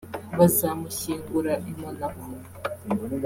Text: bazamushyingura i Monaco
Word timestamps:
bazamushyingura 0.37 1.53
i 1.71 1.73
Monaco 1.81 2.29